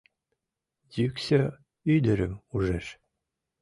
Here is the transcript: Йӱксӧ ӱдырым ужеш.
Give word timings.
Йӱксӧ 0.95 1.41
ӱдырым 1.95 2.33
ужеш. 2.55 2.85